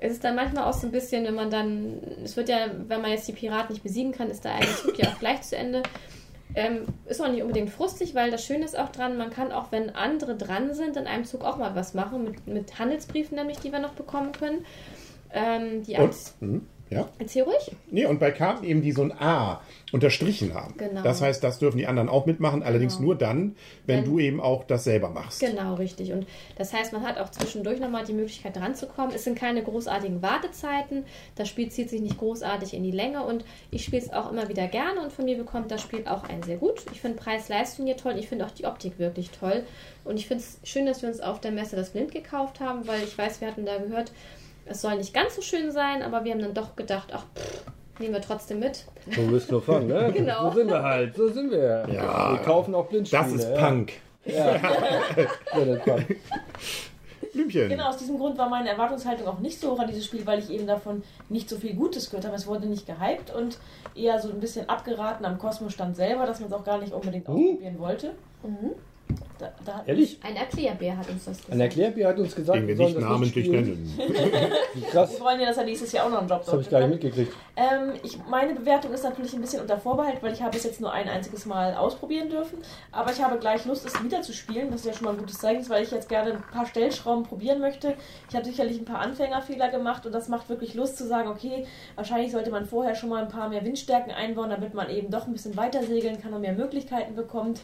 Es 0.00 0.12
ist 0.12 0.24
dann 0.24 0.36
manchmal 0.36 0.64
auch 0.64 0.72
so 0.72 0.86
ein 0.86 0.92
bisschen, 0.92 1.24
wenn 1.24 1.34
man 1.34 1.50
dann, 1.50 2.00
es 2.24 2.36
wird 2.36 2.48
ja, 2.48 2.68
wenn 2.86 3.02
man 3.02 3.10
jetzt 3.10 3.26
die 3.26 3.32
Piraten 3.32 3.72
nicht 3.72 3.82
besiegen 3.82 4.12
kann, 4.12 4.30
ist 4.30 4.44
der 4.44 4.54
eine 4.54 4.76
Zug 4.76 4.98
ja 4.98 5.08
auch 5.08 5.18
gleich 5.18 5.42
zu 5.42 5.56
Ende. 5.56 5.82
Ähm, 6.54 6.86
ist 7.06 7.20
auch 7.20 7.28
nicht 7.28 7.42
unbedingt 7.42 7.70
frustig, 7.70 8.14
weil 8.14 8.30
das 8.30 8.44
Schöne 8.44 8.64
ist 8.64 8.78
auch 8.78 8.88
dran, 8.88 9.18
man 9.18 9.30
kann 9.30 9.52
auch, 9.52 9.70
wenn 9.70 9.90
andere 9.90 10.34
dran 10.34 10.72
sind, 10.72 10.96
in 10.96 11.06
einem 11.06 11.24
Zug 11.24 11.44
auch 11.44 11.58
mal 11.58 11.74
was 11.74 11.94
machen, 11.94 12.24
mit, 12.24 12.46
mit 12.46 12.78
Handelsbriefen 12.78 13.36
nämlich, 13.36 13.58
die 13.58 13.70
wir 13.70 13.80
noch 13.80 13.92
bekommen 13.92 14.32
können. 14.32 14.64
Ähm, 15.32 15.82
die 15.82 15.96
Und? 16.40 16.72
Ja? 16.90 17.08
Erzähl 17.18 17.42
ruhig. 17.42 17.70
Nee, 17.90 18.06
und 18.06 18.18
bei 18.18 18.30
Karten 18.30 18.64
eben, 18.64 18.80
die 18.82 18.92
so 18.92 19.02
ein 19.02 19.12
A 19.12 19.60
unterstrichen 19.92 20.54
haben. 20.54 20.74
Genau. 20.78 21.02
Das 21.02 21.20
heißt, 21.20 21.42
das 21.44 21.58
dürfen 21.58 21.78
die 21.78 21.86
anderen 21.86 22.08
auch 22.08 22.26
mitmachen, 22.26 22.62
allerdings 22.62 22.96
Genau. 22.96 23.06
nur 23.08 23.14
dann, 23.18 23.56
wenn 23.86 23.98
Wenn- 23.98 24.04
du 24.04 24.18
eben 24.18 24.40
auch 24.40 24.64
das 24.64 24.84
selber 24.84 25.08
machst. 25.10 25.40
Genau, 25.40 25.74
richtig. 25.74 26.12
Und 26.12 26.26
das 26.56 26.72
heißt, 26.72 26.92
man 26.92 27.02
hat 27.02 27.18
auch 27.18 27.30
zwischendurch 27.30 27.80
nochmal 27.80 28.04
die 28.04 28.12
Möglichkeit 28.12 28.56
dran 28.56 28.74
zu 28.74 28.86
kommen. 28.86 29.12
Es 29.14 29.24
sind 29.24 29.38
keine 29.38 29.62
großartigen 29.62 30.22
Wartezeiten. 30.22 31.04
Das 31.36 31.48
Spiel 31.48 31.70
zieht 31.70 31.90
sich 31.90 32.00
nicht 32.00 32.18
großartig 32.18 32.74
in 32.74 32.82
die 32.82 32.90
Länge 32.90 33.22
und 33.24 33.44
ich 33.70 33.84
spiele 33.84 34.02
es 34.02 34.12
auch 34.12 34.30
immer 34.30 34.48
wieder 34.48 34.66
gerne 34.68 35.00
und 35.02 35.12
von 35.12 35.24
mir 35.24 35.36
bekommt 35.36 35.70
das 35.70 35.82
Spiel 35.82 36.06
auch 36.06 36.24
einen 36.28 36.42
sehr 36.42 36.56
gut. 36.56 36.84
Ich 36.92 37.00
finde 37.00 37.18
Preis-Leistung 37.18 37.86
hier 37.86 37.96
toll. 37.96 38.14
Ich 38.18 38.28
finde 38.28 38.46
auch 38.46 38.50
die 38.50 38.66
Optik 38.66 38.98
wirklich 38.98 39.30
toll. 39.30 39.62
Und 40.04 40.16
ich 40.18 40.26
finde 40.26 40.42
es 40.42 40.58
schön, 40.68 40.86
dass 40.86 41.02
wir 41.02 41.08
uns 41.10 41.20
auf 41.20 41.40
der 41.40 41.50
Messe 41.50 41.76
das 41.76 41.90
Blind 41.90 42.12
gekauft 42.12 42.60
haben, 42.60 42.86
weil 42.86 43.02
ich 43.02 43.16
weiß, 43.16 43.40
wir 43.40 43.48
hatten 43.48 43.66
da 43.66 43.76
gehört, 43.78 44.10
es 44.68 44.80
soll 44.80 44.96
nicht 44.96 45.14
ganz 45.14 45.36
so 45.36 45.42
schön 45.42 45.70
sein, 45.70 46.02
aber 46.02 46.24
wir 46.24 46.32
haben 46.32 46.40
dann 46.40 46.54
doch 46.54 46.76
gedacht, 46.76 47.08
ach, 47.12 47.24
pff, 47.34 47.64
nehmen 47.98 48.14
wir 48.14 48.20
trotzdem 48.20 48.60
mit. 48.60 48.84
So 49.14 49.22
bist 49.22 49.50
nur 49.50 49.62
von, 49.62 49.86
ne? 49.86 50.12
Genau. 50.14 50.50
So 50.50 50.58
sind 50.58 50.70
wir 50.70 50.82
halt, 50.82 51.16
so 51.16 51.28
sind 51.28 51.50
wir. 51.50 51.86
Ja. 51.92 52.32
Wir 52.32 52.38
kaufen 52.44 52.74
auch 52.74 52.86
Blindspiele. 52.86 53.22
Das 53.22 53.32
ist 53.32 53.48
ja. 53.48 53.56
Punk. 53.56 53.92
Ja. 54.24 54.56
ja, 54.56 54.60
das 55.54 55.66
ist 55.66 55.84
Punk. 55.84 56.16
Blümchen. 57.32 57.68
Genau, 57.68 57.88
aus 57.88 57.96
diesem 57.96 58.18
Grund 58.18 58.38
war 58.38 58.48
meine 58.48 58.68
Erwartungshaltung 58.70 59.26
auch 59.26 59.38
nicht 59.38 59.60
so 59.60 59.72
hoch 59.72 59.78
an 59.78 59.88
dieses 59.88 60.04
Spiel, 60.04 60.26
weil 60.26 60.38
ich 60.38 60.50
eben 60.50 60.66
davon 60.66 61.02
nicht 61.28 61.48
so 61.48 61.56
viel 61.56 61.74
Gutes 61.74 62.10
gehört 62.10 62.26
habe. 62.26 62.36
Es 62.36 62.46
wurde 62.46 62.66
nicht 62.66 62.86
gehypt 62.86 63.34
und 63.34 63.58
eher 63.94 64.20
so 64.20 64.28
ein 64.30 64.40
bisschen 64.40 64.68
abgeraten 64.68 65.24
am 65.24 65.38
Kosmos-Stand 65.38 65.96
selber, 65.96 66.26
dass 66.26 66.40
man 66.40 66.48
es 66.48 66.54
auch 66.54 66.64
gar 66.64 66.78
nicht 66.78 66.92
unbedingt 66.92 67.28
ausprobieren 67.28 67.78
wollte. 67.78 68.14
Da, 69.38 69.52
da 69.64 69.74
hat 69.78 69.88
Ehrlich? 69.88 70.18
Ein 70.22 70.34
Erklärbär 70.34 70.96
hat 70.96 71.08
uns 71.08 71.24
das 71.24 71.36
gesagt. 71.36 71.52
Ein 71.52 71.60
Erklärbär 71.60 72.08
hat 72.08 72.18
uns 72.18 72.34
gesagt, 72.34 72.58
Den 72.58 72.66
wir 72.66 72.76
sollen 72.76 72.88
nicht 72.88 73.00
das 73.02 73.08
namentlich 73.08 73.46
spielen. 73.46 73.94
nennen. 73.96 74.52
Krass, 74.90 75.12
Wir 75.12 75.20
wollen 75.24 75.40
ja, 75.40 75.46
dass 75.46 75.58
er 75.58 75.64
nächstes 75.64 75.92
Jahr 75.92 76.06
auch 76.06 76.10
noch 76.10 76.18
einen 76.18 76.28
Job 76.28 76.40
das 76.44 76.52
habe 76.52 76.62
ich 76.62 76.70
gar 76.70 76.80
nicht 76.80 76.90
mitgekriegt. 76.90 77.32
Ähm, 77.54 77.92
ich, 78.02 78.18
meine 78.28 78.54
Bewertung 78.54 78.92
ist 78.92 79.04
natürlich 79.04 79.32
ein 79.34 79.40
bisschen 79.40 79.60
unter 79.60 79.78
Vorbehalt, 79.78 80.20
weil 80.22 80.32
ich 80.32 80.42
habe 80.42 80.56
es 80.56 80.64
jetzt 80.64 80.80
nur 80.80 80.92
ein 80.92 81.08
einziges 81.08 81.46
Mal 81.46 81.74
ausprobieren 81.76 82.28
dürfen. 82.30 82.58
Aber 82.90 83.12
ich 83.12 83.22
habe 83.22 83.38
gleich 83.38 83.64
Lust, 83.64 83.86
es 83.86 84.02
wieder 84.02 84.22
zu 84.22 84.32
spielen. 84.32 84.72
Das 84.72 84.80
ist 84.80 84.86
ja 84.86 84.92
schon 84.92 85.04
mal 85.04 85.12
ein 85.12 85.18
gutes 85.18 85.38
Zeichen, 85.38 85.68
weil 85.68 85.84
ich 85.84 85.92
jetzt 85.92 86.08
gerne 86.08 86.32
ein 86.32 86.42
paar 86.52 86.66
Stellschrauben 86.66 87.22
probieren 87.22 87.60
möchte. 87.60 87.94
Ich 88.28 88.34
habe 88.34 88.44
sicherlich 88.44 88.78
ein 88.78 88.84
paar 88.84 88.98
Anfängerfehler 89.00 89.68
gemacht 89.68 90.04
und 90.04 90.10
das 90.12 90.28
macht 90.28 90.48
wirklich 90.48 90.74
Lust 90.74 90.98
zu 90.98 91.06
sagen, 91.06 91.28
okay, 91.28 91.64
wahrscheinlich 91.94 92.32
sollte 92.32 92.50
man 92.50 92.66
vorher 92.66 92.96
schon 92.96 93.08
mal 93.08 93.22
ein 93.22 93.28
paar 93.28 93.48
mehr 93.48 93.64
Windstärken 93.64 94.10
einbauen, 94.10 94.50
damit 94.50 94.74
man 94.74 94.90
eben 94.90 95.12
doch 95.12 95.28
ein 95.28 95.32
bisschen 95.32 95.56
weiter 95.56 95.84
segeln 95.84 96.20
kann 96.20 96.32
und 96.32 96.40
mehr 96.40 96.54
Möglichkeiten 96.54 97.14
bekommt. 97.14 97.60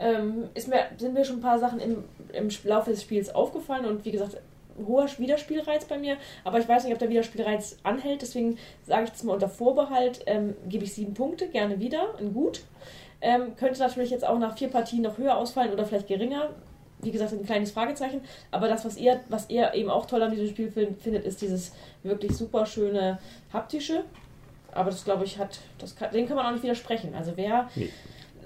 Ähm, 0.00 0.48
ist 0.54 0.66
mir, 0.68 0.86
sind 0.96 1.12
mir 1.14 1.24
schon 1.24 1.36
ein 1.36 1.42
paar 1.42 1.58
Sachen 1.58 1.78
im, 1.78 2.04
im 2.32 2.48
Laufe 2.64 2.90
des 2.90 3.02
Spiels 3.02 3.34
aufgefallen 3.34 3.84
und 3.84 4.04
wie 4.04 4.10
gesagt, 4.10 4.38
hoher 4.86 5.06
Wiederspielreiz 5.18 5.84
bei 5.84 5.98
mir, 5.98 6.16
aber 6.42 6.58
ich 6.58 6.66
weiß 6.66 6.84
nicht, 6.84 6.92
ob 6.94 6.98
der 6.98 7.10
Wiederspielreiz 7.10 7.76
anhält, 7.82 8.22
deswegen 8.22 8.56
sage 8.86 9.04
ich 9.04 9.10
das 9.10 9.22
mal 9.24 9.34
unter 9.34 9.48
Vorbehalt, 9.50 10.22
ähm, 10.26 10.54
gebe 10.68 10.84
ich 10.84 10.94
sieben 10.94 11.12
Punkte, 11.12 11.48
gerne 11.48 11.80
wieder, 11.80 12.14
in 12.18 12.32
gut. 12.32 12.62
Ähm, 13.20 13.54
könnte 13.56 13.78
natürlich 13.80 14.08
jetzt 14.10 14.24
auch 14.26 14.38
nach 14.38 14.56
vier 14.56 14.68
Partien 14.68 15.02
noch 15.02 15.18
höher 15.18 15.36
ausfallen 15.36 15.70
oder 15.72 15.84
vielleicht 15.84 16.08
geringer. 16.08 16.48
Wie 17.02 17.10
gesagt, 17.10 17.32
ein 17.32 17.44
kleines 17.44 17.70
Fragezeichen. 17.70 18.22
Aber 18.50 18.68
das, 18.68 18.84
was 18.86 18.96
ihr, 18.96 19.20
was 19.28 19.50
ihr 19.50 19.74
eben 19.74 19.90
auch 19.90 20.06
toll 20.06 20.22
an 20.22 20.30
diesem 20.30 20.48
Spiel 20.48 20.70
fin- 20.70 20.96
findet, 20.98 21.24
ist 21.26 21.42
dieses 21.42 21.72
wirklich 22.02 22.34
super 22.34 22.64
schöne 22.64 23.18
haptische. 23.52 24.04
Aber 24.72 24.90
das, 24.90 25.04
glaube 25.04 25.24
ich, 25.24 25.36
hat, 25.38 25.58
das 25.78 25.96
kann, 25.96 26.10
dem 26.12 26.26
kann 26.26 26.36
man 26.36 26.46
auch 26.46 26.52
nicht 26.52 26.62
widersprechen. 26.62 27.14
Also 27.14 27.32
wer 27.36 27.68
Nee. 27.74 27.90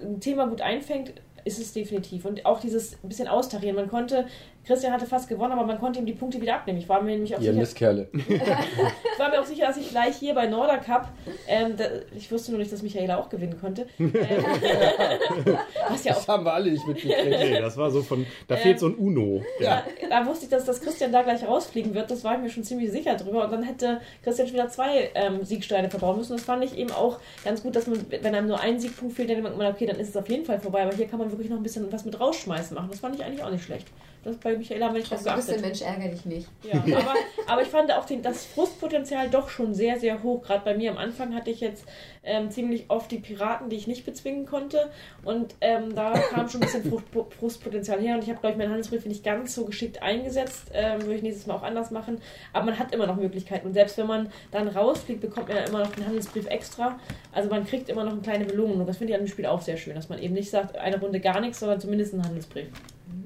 ein 0.03 0.19
Thema 0.21 0.47
gut 0.47 0.61
einfängt, 0.61 1.13
ist 1.45 1.59
es 1.59 1.73
definitiv. 1.73 2.25
Und 2.25 2.47
auch 2.47 2.61
dieses 2.61 2.97
bisschen 3.03 3.29
austarieren. 3.29 3.77
Man 3.77 3.89
konnte, 3.89 4.27
Christian 4.67 4.93
hatte 4.93 5.07
fast 5.07 5.29
gewonnen, 5.29 5.53
aber 5.53 5.65
man 5.65 5.79
konnte 5.79 5.99
ihm 5.99 6.07
die 6.07 6.13
Punkte 6.13 6.41
wieder 6.41 6.57
abnehmen. 6.57 6.79
Ich 6.79 6.89
war 6.89 7.03
mir 7.03 7.13
nämlich 7.13 7.35
auch 7.35 7.41
Ihr 7.41 7.51
sicher, 7.51 7.61
Mistkerle. 7.61 8.09
ich 8.13 9.19
war 9.19 9.29
mir 9.29 9.41
auch 9.41 9.45
sicher, 9.45 9.67
dass 9.67 9.77
ich 9.77 9.91
gleich 9.91 10.17
hier 10.17 10.35
bei 10.35 10.47
Norder 10.47 10.79
Cup, 10.79 11.09
ähm, 11.47 11.77
da, 11.77 11.85
ich 12.17 12.31
wusste 12.33 12.51
nur 12.53 12.61
nicht, 12.61 12.73
dass 12.73 12.83
Michaela 12.83 13.19
auch 13.19 13.29
gewinnen 13.29 13.59
konnte. 13.61 13.87
Ähm, 14.15 14.45
was 15.91 16.05
ja 16.05 16.13
auch 16.13 16.17
Das 16.17 16.29
haben 16.29 16.45
wir 16.45 16.53
alle 16.55 16.71
nicht 16.71 16.87
mitgekriegt. 16.87 17.27
Nee, 17.27 17.61
das 17.61 17.77
war 17.77 17.91
so 17.91 18.01
von, 18.01 18.25
da 18.49 18.57
fehlt 18.57 18.79
so 18.79 18.87
ein 18.87 18.95
Uno. 18.95 19.43
Ja. 19.61 19.83
Da, 20.01 20.21
da 20.21 20.27
wusste 20.27 20.45
ich, 20.45 20.51
dass 20.51 20.65
das 20.65 20.81
Christian 20.81 21.13
da 21.13 21.23
gleich 21.23 21.47
rausfliegen 21.47 21.95
wird. 21.95 22.11
Das 22.11 22.25
war 22.25 22.35
ich 22.37 22.41
mir 22.41 22.49
schon 22.49 22.65
ziemlich 22.65 22.91
sicher 22.91 23.17
drüber. 23.17 23.45
Und 23.45 23.53
dann 23.53 23.63
hätte 23.63 24.01
Christian 24.23 24.49
schon 24.49 24.57
wieder 24.57 24.69
zwei 24.69 25.11
ähm, 25.15 25.45
Siegsteine 25.45 25.91
verbauen 25.91 26.17
müssen. 26.17 26.37
Das 26.37 26.45
fand 26.45 26.65
ich 26.65 26.79
eben 26.79 26.91
auch 26.93 27.19
ganz 27.45 27.63
gut, 27.63 27.77
dass 27.77 27.87
man, 27.87 27.99
wenn 28.09 28.35
einem 28.35 28.47
nur 28.47 28.61
ein 28.61 28.79
Siegpunkt 28.79 29.15
fehlt, 29.15 29.31
dann 29.31 29.43
denkt 29.43 29.59
man, 29.59 29.73
okay, 29.73 29.87
dann 29.87 29.99
ist 29.99 30.11
es 30.11 30.17
auf 30.17 30.29
jeden 30.29 30.45
Fall 30.45 30.61
vorbei. 30.61 30.83
Aber 30.83 30.95
hier 30.95 31.07
kann 31.07 31.19
man 31.19 31.31
wirklich 31.31 31.51
noch 31.51 31.59
ein 31.59 31.63
bisschen 31.63 31.91
was 31.93 32.05
mit 32.05 32.19
rausschmeißen 32.19 32.75
machen. 32.75 32.89
Das 32.91 33.01
fand 33.01 33.17
ich 33.17 33.25
eigentlich 33.25 33.43
auch 33.43 33.51
nicht 33.51 33.65
schlecht. 33.65 33.89
Das 34.25 34.37
bei 34.37 34.57
Michaela 34.57 34.87
haben 34.87 34.95
wir 34.95 35.01
nicht 35.01 35.11
drauf 35.11 35.19
Also 35.19 35.31
ein 35.31 35.37
bisschen 35.37 35.63
geachtet. 35.63 35.83
Mensch 35.87 36.03
ärger 36.03 36.09
dich 36.09 36.25
nicht. 36.25 36.49
Ja, 36.63 36.99
aber, 36.99 37.15
aber 37.47 37.63
ich 37.63 37.69
fand 37.69 37.93
auch 37.93 38.07
den, 38.07 38.23
das 38.23 38.47
Frustpotenzial 38.47 39.29
doch 39.29 39.51
schon 39.51 39.75
sehr, 39.75 40.01
sehr 40.01 40.23
hoch. 40.23 40.43
Gerade 40.43 40.65
bei 40.65 40.75
mir 40.75 40.91
am 40.91 40.97
Anfang 40.97 41.35
hatte 41.35 41.51
ich 41.51 41.61
jetzt 41.61 41.85
ähm, 42.23 42.51
ziemlich 42.51 42.87
oft 42.89 43.11
die 43.11 43.19
Piraten, 43.19 43.69
die 43.69 43.77
ich 43.77 43.87
nicht 43.87 44.07
bezwingen 44.07 44.47
konnte. 44.47 44.91
Und 45.25 45.55
ähm, 45.61 45.95
da 45.95 46.13
kam 46.13 46.49
schon 46.49 46.63
ein 46.63 46.67
bisschen 46.67 46.91
Frust, 46.91 47.05
Frustpotenzial 47.39 48.01
her. 48.01 48.15
Und 48.15 48.23
ich 48.23 48.31
habe, 48.31 48.41
glaube 48.41 48.53
ich, 48.53 48.59
meinen 48.59 48.71
Handelsbrief 48.71 49.05
nicht 49.05 49.25
ganz 49.25 49.55
so 49.55 49.67
geschickt 49.67 50.03
eingesetzt. 50.03 50.71
Ähm, 50.73 51.03
würde 51.03 51.17
ich 51.17 51.23
nächstes 51.23 51.47
Mal 51.47 51.57
auch 51.57 51.63
anders 51.63 51.91
machen. 51.91 52.23
Aber 52.55 52.65
man 52.65 52.79
hat 52.79 52.95
immer 52.95 53.07
noch 53.07 53.17
Möglichkeiten. 53.17 53.67
Und 53.67 53.75
selbst 53.75 53.99
wenn 53.99 54.07
man 54.07 54.33
dann 54.51 54.69
rausfliegt, 54.69 55.21
bekommt 55.21 55.49
man 55.49 55.59
ja 55.59 55.65
immer 55.65 55.81
noch 55.81 55.93
den 55.93 56.07
Handelsbrief 56.07 56.47
extra. 56.47 56.99
Also 57.33 57.51
man 57.51 57.67
kriegt 57.67 57.91
immer 57.91 58.05
noch 58.05 58.13
eine 58.13 58.23
kleine 58.23 58.47
Belohnung. 58.47 58.81
Und 58.81 58.87
das 58.87 58.97
finde 58.97 59.13
ich 59.13 59.19
an 59.19 59.25
dem 59.27 59.29
Spiel 59.29 59.45
auch 59.45 59.61
sehr 59.61 59.77
schön, 59.77 59.95
dass 59.95 60.09
man 60.09 60.19
eben 60.19 60.33
nicht 60.33 60.51
sagt, 60.51 60.77
eine 60.79 60.99
Runde 60.99 61.21
gar 61.21 61.41
nichts, 61.41 61.61
sondern 61.61 61.79
zumindest 61.79 62.15
einen 62.15 62.25
Handelsbrief. 62.25 62.69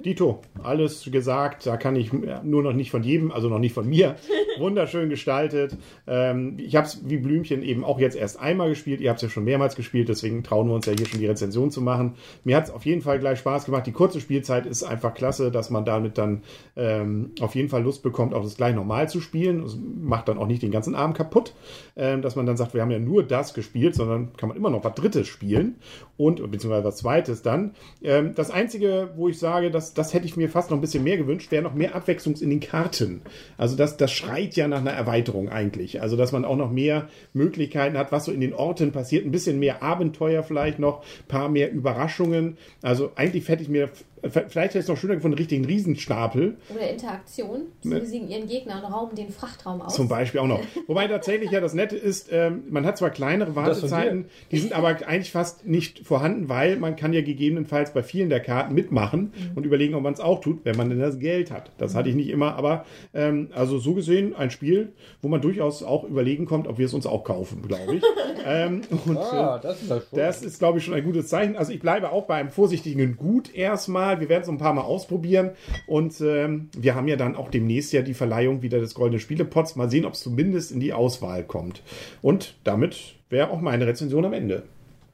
Dito, 0.05 0.43
alles 0.62 1.09
gesagt, 1.11 1.67
da 1.67 1.76
kann 1.76 1.97
ich 1.97 2.12
nur 2.12 2.62
noch 2.62 2.73
nicht 2.73 2.90
von 2.90 3.02
jedem, 3.02 3.33
also 3.33 3.49
noch 3.49 3.59
nicht 3.59 3.75
von 3.75 3.88
mir. 3.88 4.14
Wunderschön 4.59 5.09
gestaltet. 5.09 5.76
Ähm, 6.07 6.57
ich 6.59 6.76
habe 6.76 6.87
es 6.87 7.09
wie 7.09 7.17
Blümchen 7.17 7.62
eben 7.62 7.85
auch 7.85 7.99
jetzt 7.99 8.17
erst 8.17 8.38
einmal 8.38 8.69
gespielt. 8.69 9.00
Ihr 9.00 9.11
habt 9.11 9.19
es 9.19 9.23
ja 9.23 9.28
schon 9.28 9.45
mehrmals 9.45 9.75
gespielt, 9.75 10.09
deswegen 10.09 10.45
trauen 10.45 10.69
wir 10.69 10.75
uns 10.75 10.87
ja 10.87 10.93
hier 10.97 11.07
schon 11.07 11.21
die 11.21 11.26
Rezension 11.26 11.71
zu 11.71 11.81
machen. 11.81 12.14
Mir 12.45 12.57
hat 12.57 12.64
es 12.64 12.71
auf 12.71 12.87
jeden 12.87 13.02
Fall 13.02 13.19
gleich 13.19 13.40
Spaß 13.40 13.64
gemacht. 13.64 13.87
Die 13.87 13.93
kurze 13.93 14.21
Spielzeit 14.21 14.67
ist 14.67 14.85
einfach 14.85 15.14
klasse, 15.14 15.50
dass 15.50 15.71
man 15.71 15.85
damit 15.85 16.17
dann 16.17 16.43
ähm, 16.76 17.33
auf 17.40 17.55
jeden 17.55 17.69
Fall 17.69 17.83
Lust 17.83 18.02
bekommt, 18.02 18.35
auch 18.35 18.43
das 18.43 18.57
gleich 18.57 18.75
normal 18.75 19.09
zu 19.09 19.21
spielen. 19.21 19.62
Das 19.62 19.76
macht 20.00 20.28
dann 20.28 20.38
auch 20.38 20.47
nicht 20.47 20.62
den 20.62 20.71
ganzen 20.71 20.95
Abend 20.95 21.17
kaputt, 21.17 21.55
ähm, 21.97 22.23
dass 22.23 22.37
man 22.37 22.47
dann 22.47 22.57
sagt, 22.57 22.75
wir 22.75 22.83
haben 22.83 22.90
ja 22.90 23.00
nur 23.00 23.25
das 23.25 23.55
gespielt, 23.55 23.95
sondern 23.95 24.33
kann 24.37 24.49
man 24.49 24.57
immer 24.57 24.71
noch 24.71 24.85
was 24.85 24.95
Drittes 24.95 25.26
spielen 25.26 25.76
und 26.17 26.37
beziehungsweise 26.50 26.85
was 26.85 26.97
Zweites 26.97 27.43
dann. 27.43 27.73
Das 28.00 28.50
Einzige, 28.50 29.11
wo 29.17 29.28
ich 29.28 29.38
sage, 29.38 29.71
das, 29.95 30.14
hätte 30.14 30.26
ich 30.26 30.37
mir 30.37 30.49
fast 30.49 30.71
noch 30.71 30.78
ein 30.78 30.80
bisschen 30.80 31.04
mehr 31.04 31.16
gewünscht, 31.16 31.50
wäre 31.50 31.62
noch 31.62 31.75
mehr 31.75 31.95
Abwechslung 31.95 32.35
in 32.37 32.50
den 32.50 32.61
Karten. 32.61 33.23
Also 33.57 33.76
das, 33.76 33.97
das 33.97 34.12
schreit 34.12 34.57
ja 34.57 34.68
nach 34.68 34.80
einer 34.80 34.92
Erweiterung 34.92 35.49
eigentlich. 35.49 36.00
Also 36.00 36.16
dass 36.16 36.33
man 36.33 36.45
auch 36.45 36.57
noch 36.57 36.71
mehr 36.71 37.09
Möglichkeiten 37.33 37.97
hat, 37.99 38.12
was 38.12 38.26
so 38.26 38.33
in 38.33 38.40
den 38.40 38.54
Orten 38.54 38.92
passiert. 38.92 39.25
Ein 39.25 39.30
bisschen 39.30 39.59
mehr 39.59 39.83
Abenteuer 39.83 40.42
vielleicht 40.42 40.78
noch, 40.78 41.04
paar 41.28 41.49
mehr 41.49 41.73
Überraschungen. 41.73 42.57
Also 42.83 43.12
eigentlich 43.14 43.49
hätte 43.49 43.62
ich 43.62 43.68
mir, 43.68 43.90
vielleicht 44.22 44.54
hätte 44.54 44.78
ich 44.78 44.84
es 44.84 44.88
noch 44.88 44.96
schöner 44.96 45.14
gefunden, 45.16 45.34
einen 45.34 45.38
richtigen 45.38 45.64
Riesenstapel. 45.64 46.56
Oder 46.75 46.90
Interaktion. 46.90 47.62
Sie 47.80 47.88
Ne. 47.88 48.00
besiegen 48.00 48.28
ihren 48.28 48.46
Gegner 48.46 48.82
und 48.84 48.92
rauben 48.92 49.16
den 49.16 49.30
Frachtraum 49.30 49.80
aus. 49.82 49.94
Zum 49.94 50.08
Beispiel 50.08 50.40
auch 50.40 50.46
noch. 50.46 50.60
Wobei 50.87 51.06
tatsächlich 51.08 51.50
ja 51.50 51.60
das 51.60 51.75
Nette 51.75 51.96
ist, 51.96 52.28
ähm, 52.32 52.64
man 52.68 52.84
hat 52.87 52.98
zwar 52.98 53.10
kleinere 53.10 53.54
Wartezeiten, 53.56 54.26
die 54.50 54.58
sind 54.58 54.72
aber 54.72 54.88
eigentlich 55.06 55.30
fast 55.32 55.66
nicht 55.66 56.06
vorhanden, 56.06 56.48
weil 56.48 56.76
man 56.76 56.96
kann 56.96 57.12
ja 57.12 57.20
gegebenenfalls 57.22 57.92
bei 57.92 58.02
vielen 58.02 58.28
der 58.30 58.40
Karten 58.40 58.75
mitmachen 58.75 59.32
und 59.54 59.64
überlegen, 59.66 59.94
ob 59.94 60.02
man 60.02 60.12
es 60.14 60.20
auch 60.20 60.40
tut, 60.40 60.64
wenn 60.64 60.76
man 60.76 60.90
denn 60.90 60.98
das 61.00 61.18
Geld 61.18 61.50
hat. 61.50 61.70
Das 61.78 61.94
hatte 61.94 62.08
ich 62.08 62.14
nicht 62.14 62.28
immer, 62.30 62.54
aber 62.56 62.84
ähm, 63.14 63.48
also 63.54 63.78
so 63.78 63.94
gesehen 63.94 64.34
ein 64.34 64.50
Spiel, 64.50 64.92
wo 65.22 65.28
man 65.28 65.40
durchaus 65.40 65.82
auch 65.82 66.04
überlegen 66.04 66.46
kommt, 66.46 66.66
ob 66.68 66.78
wir 66.78 66.87
es 66.87 66.94
uns 66.94 67.06
auch 67.06 67.25
kaufen, 67.25 67.62
glaube 67.62 67.96
ich. 67.96 68.02
ähm, 68.46 68.80
und, 69.06 69.16
äh, 69.16 69.20
Ah, 69.20 69.58
das 69.58 69.82
ist 69.82 69.90
ja 69.90 70.00
schon. 70.00 70.18
das 70.18 70.42
ist, 70.42 70.58
glaube 70.58 70.78
ich, 70.78 70.84
schon 70.84 70.94
ein 70.94 71.04
gutes 71.04 71.28
Zeichen. 71.28 71.56
Also 71.56 71.72
ich 71.72 71.80
bleibe 71.80 72.10
auch 72.12 72.26
bei 72.26 72.34
einem 72.37 72.50
vorsichtigen 72.50 73.16
Gut 73.16 73.54
erstmal. 73.54 74.07
Wir 74.20 74.28
werden 74.28 74.42
es 74.42 74.48
ein 74.48 74.58
paar 74.58 74.72
Mal 74.72 74.82
ausprobieren. 74.82 75.50
Und 75.86 76.20
ähm, 76.20 76.70
wir 76.76 76.94
haben 76.94 77.08
ja 77.08 77.16
dann 77.16 77.36
auch 77.36 77.50
demnächst 77.50 77.92
ja 77.92 78.02
die 78.02 78.14
Verleihung 78.14 78.62
wieder 78.62 78.80
des 78.80 78.94
Goldenen 78.94 79.20
Spielepots. 79.20 79.76
Mal 79.76 79.90
sehen, 79.90 80.04
ob 80.04 80.14
es 80.14 80.20
zumindest 80.20 80.72
in 80.72 80.80
die 80.80 80.92
Auswahl 80.92 81.44
kommt. 81.44 81.82
Und 82.22 82.56
damit 82.64 83.16
wäre 83.30 83.50
auch 83.50 83.60
meine 83.60 83.86
Rezension 83.86 84.24
am 84.24 84.32
Ende. 84.32 84.64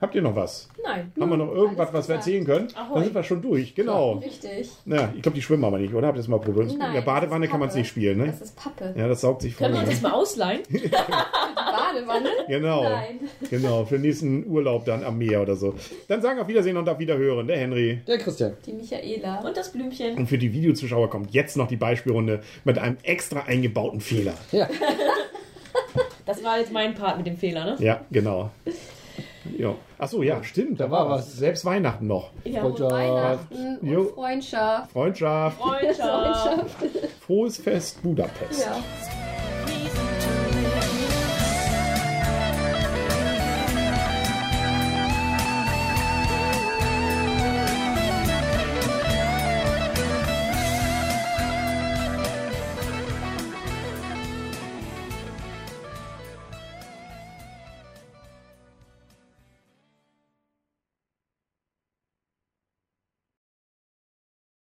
Habt 0.04 0.14
ihr 0.14 0.20
noch 0.20 0.36
was? 0.36 0.68
Nein. 0.82 1.10
Haben 1.18 1.30
wir 1.30 1.38
noch 1.38 1.50
irgendwas, 1.50 1.90
was 1.94 2.08
wir 2.08 2.16
erzählen 2.16 2.44
können? 2.44 2.68
Ahoi. 2.74 2.96
Dann 2.96 3.04
sind 3.04 3.14
wir 3.14 3.22
schon 3.22 3.40
durch. 3.40 3.74
Genau. 3.74 4.18
Richtig. 4.18 4.68
Ja, 4.84 5.10
ich 5.16 5.22
glaube, 5.22 5.34
die 5.34 5.40
schwimmen 5.40 5.64
aber 5.64 5.78
nicht, 5.78 5.94
oder? 5.94 6.08
Habt 6.08 6.18
ihr 6.18 6.20
das 6.20 6.28
mal 6.28 6.38
probiert? 6.38 6.76
Nein, 6.76 6.88
In 6.88 6.94
der 6.96 7.00
Badewanne 7.00 7.48
kann 7.48 7.58
man 7.58 7.70
es 7.70 7.74
nicht 7.74 7.88
spielen, 7.88 8.18
ne? 8.18 8.26
Das 8.26 8.42
ist 8.42 8.54
Pappe. 8.54 8.92
Ja, 8.98 9.08
das 9.08 9.22
saugt 9.22 9.40
sich 9.40 9.54
voll. 9.54 9.68
Können 9.68 9.78
wir 9.78 9.80
uns 9.80 9.88
ne? 9.88 9.94
das 9.94 10.02
mal 10.02 10.12
ausleihen? 10.12 10.60
Badewanne? 10.90 12.28
Genau. 12.48 12.82
Nein. 12.82 13.20
Genau, 13.48 13.86
für 13.86 13.94
den 13.94 14.02
nächsten 14.02 14.46
Urlaub 14.46 14.84
dann 14.84 15.04
am 15.04 15.16
Meer 15.16 15.40
oder 15.40 15.56
so. 15.56 15.74
Dann 16.08 16.20
sagen 16.20 16.38
auf 16.38 16.48
Wiedersehen 16.48 16.76
und 16.76 16.86
auf 16.86 16.98
Wiederhören, 16.98 17.46
der 17.46 17.56
Henry. 17.56 18.02
Der 18.06 18.18
Christian. 18.18 18.52
Die 18.66 18.74
Michaela. 18.74 19.40
Und 19.40 19.56
das 19.56 19.72
Blümchen. 19.72 20.18
Und 20.18 20.26
für 20.26 20.36
die 20.36 20.52
Videozuschauer 20.52 21.08
kommt 21.08 21.32
jetzt 21.32 21.56
noch 21.56 21.66
die 21.66 21.76
Beispielrunde 21.76 22.42
mit 22.64 22.78
einem 22.78 22.98
extra 23.04 23.44
eingebauten 23.44 24.02
Fehler. 24.02 24.34
Ja. 24.52 24.68
Das 26.26 26.42
war 26.42 26.58
jetzt 26.58 26.72
mein 26.72 26.94
Part 26.94 27.18
mit 27.18 27.26
dem 27.26 27.36
Fehler, 27.36 27.64
ne? 27.64 27.76
Ja, 27.80 28.00
genau. 28.10 28.50
Ja. 29.58 29.74
Achso, 29.98 30.22
ja, 30.22 30.42
stimmt. 30.42 30.80
Da, 30.80 30.86
Da 30.86 30.90
war 30.90 31.08
was. 31.10 31.26
was. 31.26 31.36
Selbst 31.36 31.64
Weihnachten 31.64 32.06
noch. 32.06 32.30
Ja. 32.44 32.60
Freundschaft. 32.62 32.92
Weihnachten 32.92 33.78
und 33.80 33.88
Jo. 33.90 34.04
Freundschaft. 34.04 34.92
Freundschaft. 34.92 35.58
Freundschaft. 35.58 36.70
Freundschaft. 36.70 36.76
Frohes 37.20 37.56
Fest 37.58 38.02
Budapest. 38.02 38.60
Ja. 38.66 38.76